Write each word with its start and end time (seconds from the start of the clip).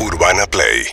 Urbana 0.00 0.46
Play. 0.46 0.86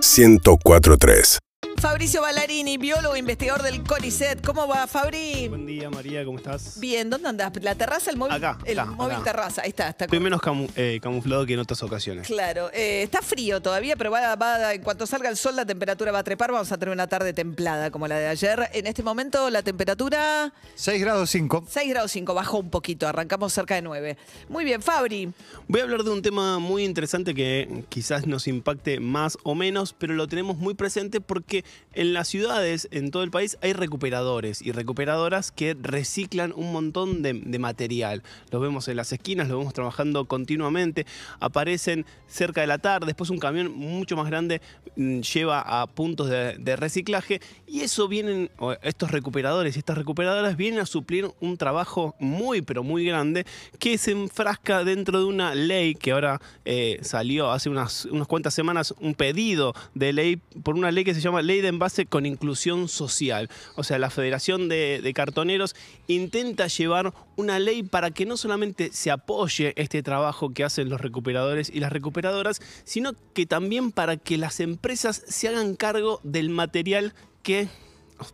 1043 0.00 1.45
Fabricio 1.86 2.20
Ballarini, 2.20 2.78
biólogo 2.78 3.14
e 3.14 3.20
investigador 3.20 3.62
del 3.62 3.80
CONICET. 3.84 4.44
¿Cómo 4.44 4.66
va, 4.66 4.88
Fabri? 4.88 5.46
Buen 5.46 5.66
día, 5.66 5.88
María, 5.88 6.24
¿cómo 6.24 6.36
estás? 6.36 6.80
Bien, 6.80 7.08
¿dónde 7.08 7.28
andás? 7.28 7.52
¿La 7.62 7.76
terraza, 7.76 8.10
el 8.10 8.16
móvil? 8.16 8.34
Acá, 8.34 8.58
El 8.64 8.80
acá, 8.80 8.90
móvil 8.90 9.14
acá. 9.14 9.24
terraza, 9.24 9.62
ahí 9.62 9.68
está. 9.68 9.88
está 9.90 10.06
Estoy 10.06 10.18
menos 10.18 10.40
camu- 10.40 10.68
eh, 10.74 10.98
camuflado 11.00 11.46
que 11.46 11.54
en 11.54 11.60
otras 11.60 11.80
ocasiones. 11.84 12.26
Claro, 12.26 12.70
eh, 12.72 13.04
está 13.04 13.22
frío 13.22 13.62
todavía, 13.62 13.94
pero 13.94 14.10
va, 14.10 14.34
va- 14.34 14.74
en 14.74 14.82
cuanto 14.82 15.06
salga 15.06 15.28
el 15.30 15.36
sol 15.36 15.54
la 15.54 15.64
temperatura 15.64 16.10
va 16.10 16.18
a 16.18 16.24
trepar. 16.24 16.50
Vamos 16.50 16.72
a 16.72 16.76
tener 16.76 16.92
una 16.92 17.06
tarde 17.06 17.32
templada 17.32 17.92
como 17.92 18.08
la 18.08 18.18
de 18.18 18.26
ayer. 18.26 18.68
En 18.72 18.88
este 18.88 19.04
momento 19.04 19.48
la 19.48 19.62
temperatura 19.62 20.52
6 20.74 21.00
grados 21.00 21.30
5. 21.30 21.66
6 21.68 21.88
grados 21.88 22.10
5, 22.10 22.34
bajó 22.34 22.58
un 22.58 22.68
poquito, 22.70 23.06
arrancamos 23.06 23.52
cerca 23.52 23.76
de 23.76 23.82
9. 23.82 24.16
Muy 24.48 24.64
bien, 24.64 24.82
Fabri. 24.82 25.32
Voy 25.68 25.80
a 25.80 25.84
hablar 25.84 26.02
de 26.02 26.10
un 26.10 26.20
tema 26.20 26.58
muy 26.58 26.84
interesante 26.84 27.32
que 27.32 27.84
quizás 27.88 28.26
nos 28.26 28.48
impacte 28.48 28.98
más 28.98 29.38
o 29.44 29.54
menos, 29.54 29.92
pero 29.96 30.14
lo 30.14 30.26
tenemos 30.26 30.56
muy 30.56 30.74
presente 30.74 31.20
porque 31.20 31.64
en 31.96 32.12
las 32.12 32.28
ciudades, 32.28 32.88
en 32.90 33.10
todo 33.10 33.22
el 33.22 33.30
país, 33.30 33.56
hay 33.62 33.72
recuperadores 33.72 34.60
y 34.60 34.70
recuperadoras 34.70 35.50
que 35.50 35.74
reciclan 35.80 36.52
un 36.54 36.70
montón 36.70 37.22
de, 37.22 37.34
material. 37.58 38.22
Los 38.50 38.60
vemos 38.60 38.86
en 38.88 38.96
las 38.96 39.12
esquinas, 39.12 39.48
los 39.48 39.58
vemos 39.58 39.72
trabajando 39.72 40.26
continuamente, 40.26 41.06
aparecen 41.40 42.04
cerca 42.26 42.60
de 42.60 42.66
la 42.66 42.76
tarde, 42.76 43.06
después 43.06 43.30
un 43.30 43.38
camión 43.38 43.72
mucho 43.72 44.14
más 44.14 44.26
grande 44.26 44.60
mm, 44.96 45.20
lleva 45.20 45.60
a 45.60 45.86
puntos 45.86 46.28
de, 46.28 46.76
reciclaje 46.76 47.40
y 47.66 47.80
eso 47.80 48.08
vienen, 48.08 48.50
estos 48.82 49.10
recuperadores 49.10 49.76
y 49.76 49.78
estas 49.78 49.96
recuperadoras 49.96 50.58
vienen 50.58 50.80
a 50.80 50.86
suplir 50.86 51.30
un 51.40 51.56
trabajo 51.56 52.14
muy 52.18 52.60
pero 52.60 52.82
muy 52.82 53.06
grande 53.06 53.46
que 53.78 53.96
se 53.96 54.10
enfrasca 54.10 54.84
dentro 54.84 55.18
de 55.18 55.24
una 55.24 55.54
ley 55.54 55.94
que 55.94 56.12
ahora 56.12 56.40
eh, 56.66 56.98
salió 57.00 57.50
hace 57.50 57.70
unas, 57.70 58.04
unas 58.04 58.26
cuantas 58.26 58.52
semanas, 58.52 58.94
un 59.00 59.14
pedido 59.14 59.72
de 59.94 60.12
ley 60.12 60.36
por 60.62 60.74
una 60.74 60.90
ley 60.90 61.04
que 61.04 61.14
se 61.14 61.20
llama 61.20 61.40
Ley 61.40 61.55
de 61.60 61.68
Envase 61.68 62.06
con 62.06 62.26
Inclusión 62.26 62.88
Social. 62.88 63.48
O 63.74 63.84
sea, 63.84 63.98
la 63.98 64.10
Federación 64.10 64.68
de, 64.68 65.00
de 65.02 65.12
Cartoneros 65.14 65.74
intenta 66.06 66.66
llevar 66.66 67.14
una 67.36 67.58
ley 67.58 67.82
para 67.82 68.10
que 68.10 68.26
no 68.26 68.36
solamente 68.36 68.90
se 68.92 69.10
apoye 69.10 69.72
este 69.76 70.02
trabajo 70.02 70.50
que 70.50 70.64
hacen 70.64 70.88
los 70.88 71.00
recuperadores 71.00 71.70
y 71.72 71.80
las 71.80 71.92
recuperadoras, 71.92 72.60
sino 72.84 73.14
que 73.34 73.46
también 73.46 73.92
para 73.92 74.16
que 74.16 74.38
las 74.38 74.60
empresas 74.60 75.22
se 75.26 75.48
hagan 75.48 75.76
cargo 75.76 76.20
del 76.22 76.50
material 76.50 77.14
que 77.42 77.68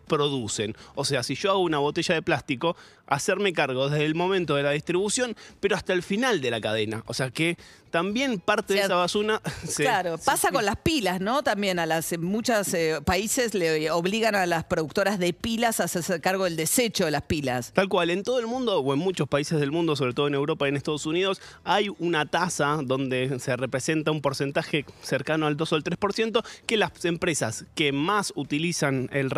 producen. 0.07 0.77
O 0.95 1.05
sea, 1.05 1.23
si 1.23 1.35
yo 1.35 1.51
hago 1.51 1.61
una 1.61 1.79
botella 1.79 2.15
de 2.15 2.23
plástico, 2.23 2.77
hacerme 3.07 3.53
cargo 3.53 3.89
desde 3.91 4.05
el 4.07 4.15
momento 4.15 4.55
de 4.55 4.63
la 4.63 4.71
distribución, 4.71 5.37
pero 5.61 5.77
hasta 5.77 5.93
el 5.93 6.03
final 6.03 6.41
de 6.41 6.51
la 6.51 6.61
cadena. 6.61 7.03
O 7.07 7.15
sea 7.15 7.31
que 7.31 7.57
también 7.91 8.41
parte 8.41 8.73
O 8.73 8.77
sea, 8.77 8.83
de 8.85 8.87
esa 8.87 8.97
basura 8.97 9.43
claro, 9.77 10.17
se- 10.17 10.25
pasa 10.25 10.51
con 10.51 10.65
las 10.65 10.77
pilas, 10.77 11.21
¿no? 11.21 11.43
También 11.43 11.79
a 11.79 11.85
las 11.85 12.11
en 12.13 12.25
muchos 12.25 12.73
eh, 12.73 13.01
países 13.05 13.53
le 13.55 13.91
obligan 13.91 14.35
a 14.35 14.47
las 14.47 14.65
productoras 14.65 15.19
de 15.19 15.35
pilas 15.35 15.79
a 15.81 15.85
hacerse 15.85 16.19
cargo 16.23 16.45
del 16.45 16.57
desecho 16.57 17.05
de 17.05 17.11
las 17.11 17.23
pilas. 17.23 17.73
Tal 17.75 17.89
cual, 17.91 18.09
en 18.11 18.23
todo 18.23 18.39
el 18.39 18.47
mundo 18.47 18.79
o 18.81 18.93
en 18.95 18.99
muchos 18.99 19.29
países 19.29 19.61
del 19.61 19.73
mundo, 19.73 19.95
sobre 19.95 20.15
todo 20.15 20.27
en 20.27 20.35
Europa 20.35 20.67
y 20.67 20.71
en 20.71 20.77
Estados 20.77 21.05
Unidos, 21.05 21.43
hay 21.65 21.89
una 21.99 22.25
tasa 22.27 22.79
donde 22.83 23.39
se 23.41 23.55
representa 23.57 24.11
un 24.11 24.23
porcentaje 24.23 24.87
cercano 25.03 25.47
al 25.47 25.57
2 25.59 25.73
o 25.73 25.77
al 25.77 25.85
3% 25.85 26.43
que 26.67 26.77
las 26.79 27.05
empresas 27.05 27.67
que 27.75 27.93
más 27.93 28.33
utilizan 28.37 29.11
el 29.13 29.29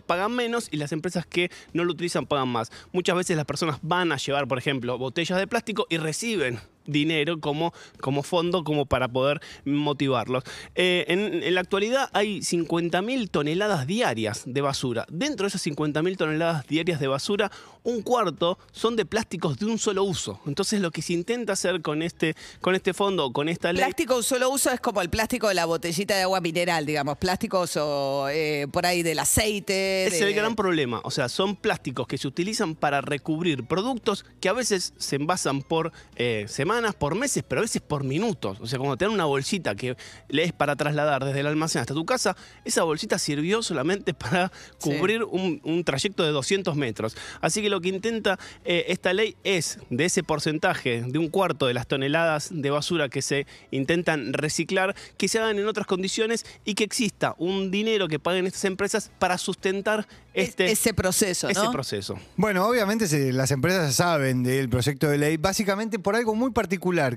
pagan 0.00 0.32
menos 0.32 0.68
y 0.70 0.76
las 0.76 0.92
empresas 0.92 1.26
que 1.26 1.50
no 1.72 1.84
lo 1.84 1.92
utilizan 1.92 2.26
pagan 2.26 2.48
más. 2.48 2.70
Muchas 2.92 3.16
veces 3.16 3.36
las 3.36 3.46
personas 3.46 3.78
van 3.82 4.12
a 4.12 4.16
llevar, 4.16 4.48
por 4.48 4.58
ejemplo, 4.58 4.98
botellas 4.98 5.38
de 5.38 5.46
plástico 5.46 5.86
y 5.90 5.98
reciben 5.98 6.60
dinero 6.86 7.40
como, 7.40 7.72
como 8.00 8.22
fondo 8.22 8.64
como 8.64 8.86
para 8.86 9.08
poder 9.08 9.40
motivarlos. 9.64 10.44
Eh, 10.74 11.04
en, 11.08 11.42
en 11.42 11.54
la 11.54 11.60
actualidad 11.60 12.08
hay 12.12 12.40
50.000 12.40 13.30
toneladas 13.30 13.86
diarias 13.86 14.42
de 14.46 14.60
basura. 14.60 15.06
Dentro 15.10 15.44
de 15.44 15.48
esas 15.48 15.64
50.000 15.66 16.16
toneladas 16.16 16.66
diarias 16.66 17.00
de 17.00 17.08
basura, 17.08 17.50
un 17.82 18.02
cuarto 18.02 18.58
son 18.70 18.96
de 18.96 19.04
plásticos 19.04 19.58
de 19.58 19.66
un 19.66 19.78
solo 19.78 20.04
uso. 20.04 20.40
Entonces 20.46 20.80
lo 20.80 20.90
que 20.90 21.02
se 21.02 21.12
intenta 21.14 21.52
hacer 21.54 21.82
con 21.82 22.02
este, 22.02 22.34
con 22.60 22.74
este 22.74 22.94
fondo, 22.94 23.32
con 23.32 23.48
esta 23.48 23.72
ley... 23.72 23.82
Plástico 23.82 24.16
un 24.16 24.22
solo 24.22 24.50
uso 24.50 24.70
es 24.70 24.80
como 24.80 25.02
el 25.02 25.10
plástico 25.10 25.48
de 25.48 25.54
la 25.54 25.64
botellita 25.66 26.14
de 26.16 26.22
agua 26.22 26.40
mineral, 26.40 26.86
digamos, 26.86 27.18
plásticos 27.18 27.76
o 27.76 28.28
eh, 28.28 28.66
por 28.70 28.86
ahí 28.86 29.02
del 29.02 29.18
aceite. 29.18 30.06
Es 30.06 30.20
de- 30.20 30.28
el 30.28 30.34
gran 30.34 30.54
problema. 30.54 31.00
O 31.04 31.10
sea, 31.10 31.28
son 31.28 31.56
plásticos 31.56 32.06
que 32.06 32.18
se 32.18 32.28
utilizan 32.28 32.74
para 32.74 33.00
recubrir 33.00 33.64
productos 33.64 34.24
que 34.40 34.48
a 34.48 34.52
veces 34.52 34.94
se 34.98 35.16
envasan 35.16 35.62
por 35.62 35.92
eh, 36.16 36.44
semanas, 36.48 36.71
por 36.98 37.14
meses, 37.14 37.44
pero 37.46 37.60
a 37.60 37.62
veces 37.62 37.82
por 37.82 38.02
minutos. 38.04 38.58
O 38.60 38.66
sea, 38.66 38.78
como 38.78 38.96
tener 38.96 39.12
una 39.12 39.24
bolsita 39.26 39.74
que 39.74 39.96
le 40.28 40.44
es 40.44 40.52
para 40.52 40.74
trasladar 40.76 41.24
desde 41.24 41.40
el 41.40 41.46
almacén 41.46 41.80
hasta 41.82 41.94
tu 41.94 42.04
casa, 42.06 42.36
esa 42.64 42.82
bolsita 42.84 43.18
sirvió 43.18 43.62
solamente 43.62 44.14
para 44.14 44.50
Sí. 44.78 44.90
cubrir 44.98 45.22
un, 45.24 45.60
un 45.64 45.84
trayecto 45.84 46.24
de 46.24 46.30
200 46.30 46.74
metros. 46.76 47.16
Así 47.40 47.60
que 47.62 47.68
lo 47.70 47.80
que 47.80 47.88
intenta 47.90 48.38
eh, 48.64 48.86
esta 48.88 49.12
ley 49.12 49.36
es 49.44 49.78
de 49.90 50.04
ese 50.06 50.22
porcentaje, 50.22 51.02
de 51.06 51.18
un 51.18 51.28
cuarto 51.28 51.66
de 51.66 51.74
las 51.74 51.86
toneladas 51.86 52.48
de 52.50 52.70
basura 52.70 53.08
que 53.08 53.22
se 53.22 53.46
intentan 53.70 54.32
reciclar, 54.32 54.94
que 55.16 55.28
se 55.28 55.38
hagan 55.38 55.58
en 55.58 55.66
otras 55.66 55.86
condiciones 55.86 56.44
y 56.64 56.74
que 56.74 56.84
exista 56.84 57.34
un 57.38 57.70
dinero 57.70 58.08
que 58.08 58.18
paguen 58.18 58.46
estas 58.46 58.64
empresas 58.64 59.10
para 59.18 59.38
sustentar 59.38 60.06
es- 60.34 60.48
este, 60.50 60.70
ese 60.70 60.94
proceso, 60.94 61.48
ese 61.48 61.62
¿no? 61.62 61.70
proceso. 61.70 62.18
Bueno, 62.36 62.66
obviamente 62.66 63.06
se- 63.06 63.32
las 63.32 63.50
empresas 63.50 63.94
saben 63.94 64.42
del 64.42 64.68
proyecto 64.68 65.08
de 65.08 65.18
ley, 65.18 65.36
básicamente 65.36 65.98
por 65.98 66.16
algo 66.16 66.34
muy 66.34 66.50
particular, 66.50 66.61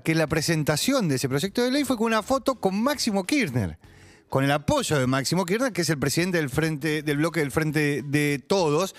que 0.01 0.15
la 0.15 0.27
presentación 0.27 1.07
de 1.07 1.15
ese 1.15 1.29
proyecto 1.29 1.63
de 1.63 1.71
ley 1.71 1.83
fue 1.83 1.97
con 1.97 2.07
una 2.07 2.23
foto 2.23 2.55
con 2.55 2.81
Máximo 2.81 3.23
Kirchner, 3.25 3.77
con 4.29 4.43
el 4.43 4.51
apoyo 4.51 4.97
de 4.97 5.07
Máximo 5.07 5.45
Kirchner, 5.45 5.71
que 5.71 5.81
es 5.81 5.89
el 5.89 5.99
presidente 5.99 6.37
del 6.37 6.49
frente, 6.49 7.03
del 7.03 7.17
bloque 7.17 7.41
del 7.41 7.51
Frente 7.51 8.01
de 8.03 8.43
Todos. 8.45 8.95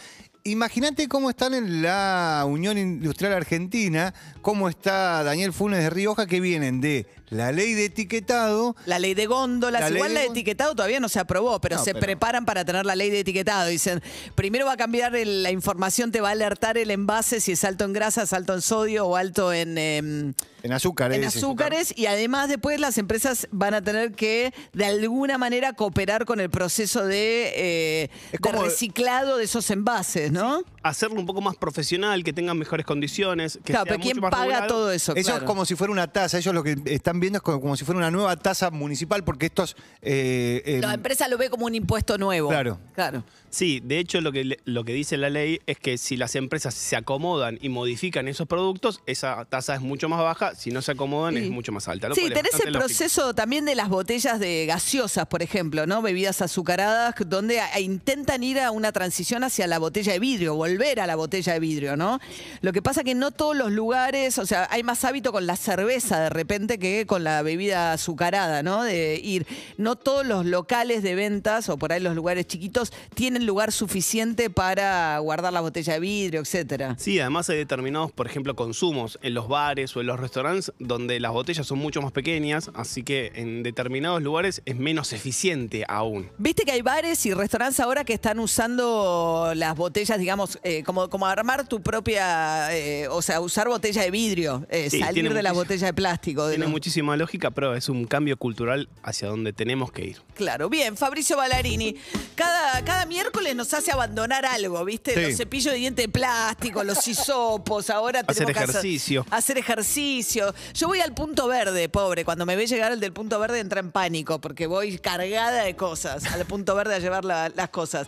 Imagínate 0.51 1.09
cómo 1.09 1.29
están 1.29 1.55
en 1.55 1.83
la 1.83 2.45
Unión 2.47 2.79
Industrial 2.79 3.33
Argentina, 3.33 4.15
cómo 4.43 4.69
está 4.69 5.25
Daniel 5.25 5.53
Funes 5.53 5.81
de 5.81 5.91
Rioja, 5.91 6.27
que 6.27 6.41
vienen 6.41 6.81
de 6.81 7.07
la 7.31 7.51
ley 7.51 7.75
de 7.75 7.87
etiquetado, 7.87 8.77
La 8.87 9.01
ley 9.01 9.15
de 9.15 9.27
góndolas, 9.27 9.81
La 9.81 9.91
igual 9.91 10.11
de 10.11 10.15
la 10.15 10.21
de 10.21 10.27
etiquetado 10.27 10.77
todavía 10.77 11.01
no 11.01 11.09
se 11.09 11.19
aprobó, 11.19 11.61
pero 11.61 11.75
No, 11.79 11.83
se 11.85 11.93
pero- 11.93 12.07
preparan 12.07 12.45
para 12.45 12.65
tener 12.65 12.87
la 12.87 12.95
ley 12.95 13.11
de 13.11 13.21
etiquetado. 13.21 13.67
Dicen, 13.69 14.01
primero 14.37 14.67
va 14.67 14.75
a 14.75 14.77
cambiar 14.77 15.17
el- 15.17 15.43
la 15.43 15.51
información, 15.51 16.13
te 16.13 16.21
va 16.21 16.29
a 16.29 16.33
alertar 16.33 16.79
el 16.79 16.93
envase 16.93 17.41
si 17.41 17.51
es 17.53 17.65
alto 17.65 17.85
en 17.85 17.93
grasas, 17.93 18.33
alto 18.33 18.55
en 18.55 18.63
sodio 18.63 19.07
o 19.07 19.17
alto 19.17 19.53
en, 19.53 19.77
em, 19.77 20.35
en 20.63 20.73
azúcares. 20.73 21.19
en 21.19 21.25
azúcares. 21.25 21.93
Y 21.97 22.07
además 22.07 22.49
después 22.49 22.79
las 22.79 22.97
empresas 22.99 23.49
van 23.51 23.75
a 23.75 23.83
tener 23.83 24.13
que 24.13 24.55
de 24.73 24.85
alguna 24.85 25.37
manera 25.37 25.73
cooperar 25.73 26.27
con 26.27 26.39
el 26.39 26.49
proceso 26.51 27.05
de, 27.05 27.53
eh, 27.57 28.11
de 28.41 28.53
reciclado 28.53 29.37
de 29.39 29.45
esos 29.45 29.69
envases, 29.73 30.31
¿no? 30.31 30.36
Hacerlo 30.83 31.19
un 31.21 31.27
poco 31.27 31.41
más 31.41 31.57
profesional, 31.57 32.23
que 32.25 32.33
tengan 32.33 32.59
mejores 32.59 32.87
condiciones. 32.87 33.59
Que 33.65 33.73
claro, 33.73 33.85
sea 33.85 33.91
pero 33.93 33.99
mucho 33.99 34.11
¿quién 34.13 34.21
más 34.21 34.31
paga 34.31 34.45
regulado. 34.45 34.69
todo 34.69 34.93
eso? 34.93 35.15
Eso 35.15 35.27
Claro. 35.31 35.45
es 35.45 35.47
como 35.47 35.65
si 35.65 35.75
fuera 35.75 35.93
una 35.93 36.07
tasa. 36.13 36.39
Ellos 36.39 36.55
lo 36.55 36.63
que 36.63 36.77
están 36.87 37.21
viendo 37.21 37.39
es 37.39 37.43
como, 37.43 37.61
como 37.61 37.77
si 37.77 37.85
fuera 37.85 37.99
una 37.99 38.11
nueva 38.11 38.37
tasa 38.37 38.71
municipal, 38.71 39.25
porque 39.25 39.47
estos. 39.47 39.77
eh, 40.03 40.63
eh, 40.65 40.79
La 40.81 40.95
empresa 40.95 41.29
lo 41.29 41.39
ve 41.39 41.51
como 41.51 41.67
un 41.67 41.75
impuesto 41.75 42.19
nuevo. 42.19 42.49
Claro. 42.49 42.79
Claro. 42.95 43.25
Sí, 43.51 43.81
de 43.83 43.99
hecho 43.99 44.21
lo 44.21 44.33
que, 44.33 44.59
lo 44.65 44.85
que 44.85 44.93
dice 44.93 45.17
la 45.17 45.31
ley 45.31 45.61
es 45.67 45.79
que 45.79 45.97
si 45.99 46.17
las 46.17 46.35
empresas 46.35 46.75
se 46.75 46.95
acomodan 46.97 47.59
y 47.63 47.69
modifican 47.71 48.29
esos 48.29 48.47
productos, 48.47 49.01
esa 49.07 49.45
tasa 49.47 49.75
es 49.77 49.81
mucho 49.81 50.09
más 50.09 50.21
baja, 50.21 50.55
si 50.55 50.71
no 50.71 50.83
se 50.83 50.93
acomodan 50.93 51.35
Sí. 51.35 51.45
es 51.45 51.51
mucho 51.51 51.73
más 51.73 51.89
alta. 51.89 52.09
lo 52.09 52.15
Sí, 52.15 52.29
tenés 52.29 52.53
el 52.55 52.73
lógico. 52.73 52.79
proceso 52.81 53.35
también 53.35 53.65
de 53.65 53.75
las 53.75 53.89
botellas 53.89 54.39
de 54.41 54.67
gaseosas, 54.67 55.27
por 55.27 55.43
ejemplo, 55.43 55.87
¿no? 55.87 56.03
Bebidas 56.03 56.43
azucaradas, 56.43 57.15
donde 57.27 57.61
a- 57.61 57.81
intentan 57.81 58.43
ir 58.43 58.59
a 58.61 58.71
una 58.73 58.93
transición 58.93 59.43
hacia 59.45 59.67
la 59.67 59.79
botella 59.79 60.13
de 60.13 60.19
vidrio, 60.27 60.57
volver 60.57 60.99
a 60.99 61.07
la 61.07 61.15
botella 61.15 61.53
de 61.53 61.61
vidrio, 61.61 61.97
¿no? 61.97 62.19
Lo 62.61 62.73
que 62.73 62.83
pasa 62.83 63.05
que 63.05 63.15
no 63.15 63.31
todos 63.31 63.57
los 63.57 63.71
lugares, 63.71 64.39
o 64.39 64.47
sea, 64.47 64.67
hay 64.73 64.83
más 64.83 65.05
hábito 65.05 65.31
con 65.31 65.47
la 65.47 65.55
cerveza 65.55 66.19
de 66.19 66.31
repente 66.31 66.81
que 66.81 67.07
con 67.07 67.23
la 67.23 67.43
bebida 67.43 67.93
azucarada, 67.93 68.65
¿no? 68.65 68.83
De 68.83 69.21
ir. 69.23 69.47
No 69.77 69.95
todos 69.95 70.27
los 70.27 70.45
locales 70.45 71.05
de 71.05 71.15
ventas 71.15 71.69
o 71.69 71.77
por 71.77 71.93
ahí 71.93 72.01
los 72.01 72.17
lugares 72.17 72.47
chiquitos 72.49 72.93
tienen 73.15 73.47
lugar 73.47 73.71
suficiente 73.71 74.51
para 74.51 75.17
guardar 75.21 75.53
la 75.53 75.61
botella 75.61 75.93
de 75.93 76.01
vidrio, 76.01 76.41
etcétera. 76.41 76.97
Sí, 76.99 77.21
además 77.21 77.49
hay 77.49 77.59
determinados, 77.59 78.11
por 78.11 78.27
ejemplo, 78.27 78.57
consumos 78.57 79.21
en 79.23 79.35
los 79.35 79.47
bares 79.47 79.95
o 79.97 80.01
en 80.01 80.09
los 80.09 80.19
restaurantes 80.19 80.73
donde 80.81 81.21
las 81.21 81.31
botellas 81.31 81.67
son 81.67 81.79
mucho 81.79 82.03
más 82.03 82.11
pequeñas, 82.11 82.71
así 82.75 83.05
que 83.05 83.31
en 83.37 83.63
determinados 83.63 84.21
lugares 84.23 84.61
es 84.65 84.77
menos 84.77 85.13
eficiente 85.13 85.85
aún. 85.87 86.31
Viste 86.39 86.65
que 86.65 86.73
hay 86.73 86.83
bares 86.83 87.25
y 87.27 87.33
restaurantes 87.33 87.79
ahora 87.79 88.05
que 88.05 88.15
están 88.15 88.41
usando 88.41 89.53
las 89.55 89.77
botellas, 89.77 90.06
digamos, 90.17 90.59
eh, 90.63 90.83
como, 90.85 91.11
como 91.11 91.27
armar 91.27 91.67
tu 91.67 91.83
propia, 91.83 92.75
eh, 92.77 93.09
o 93.09 93.21
sea, 93.23 93.41
usar 93.41 93.67
botella 93.69 94.03
de 94.03 94.11
vidrio, 94.11 94.65
eh, 94.71 94.89
Sí, 94.91 95.01
salir 95.01 95.15
tiene 95.15 95.35
de 95.35 95.43
la 95.43 95.51
muchis- 95.53 95.55
botella 95.57 95.87
de 95.89 95.93
plástico. 95.95 96.47
de 96.47 96.53
Tiene 96.53 96.67
lo- 96.67 96.71
muchísima 96.71 97.17
lógica, 97.17 97.51
pero 97.51 97.75
es 97.75 97.89
un 97.89 98.05
cambio 98.07 98.37
cultural 98.37 98.89
hacia 99.03 99.29
donde 99.29 99.53
tenemos 99.53 99.91
que 99.91 100.05
ir. 100.05 100.23
Claro, 100.35 100.69
bien, 100.69 100.97
Fabricio 100.97 101.37
Ballarini. 101.37 101.97
Cada, 102.37 102.85
cada 102.85 103.07
miércoles 103.07 103.57
nos 103.57 103.75
hace 103.75 103.91
abandonar 103.91 104.47
algo, 104.47 104.85
¿viste? 104.85 105.15
Sí. 105.15 105.21
Los 105.23 105.37
cepillos 105.37 105.73
de 105.73 105.79
diente 105.81 106.03
de 106.03 106.09
plástico, 106.09 106.85
los 106.85 107.07
hisopos, 107.09 107.91
ahora 107.91 108.21
Hacer 108.21 108.47
tenemos 108.47 108.53
que 108.65 108.71
ejercicio. 108.71 109.27
Hacer, 109.31 109.59
ejercicio. 109.59 110.55
Yo 110.75 110.87
voy 110.89 111.01
al 111.01 111.13
punto 111.15 111.49
verde, 111.49 111.89
pobre. 111.89 112.25
Cuando 112.25 112.47
me 112.47 112.55
ve 112.57 112.67
llegar 112.67 112.93
el 112.93 113.01
del 113.01 113.13
punto 113.13 113.39
verde 113.39 113.61
entra 113.61 113.81
en 113.81 113.91
pánico 113.91 114.41
porque 114.41 114.67
voy 114.67 114.99
cargada 114.99 115.65
de 115.65 115.75
cosas 115.77 116.25
al 116.27 116.45
punto 116.47 116.75
verde 116.75 116.95
a 116.95 116.99
llevar 116.99 117.25
la- 117.25 117.49
las 117.49 117.71
cosas. 117.71 118.07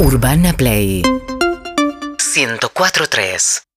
Urbana 0.00 0.52
Play. 0.52 1.02
104.3 1.02 3.62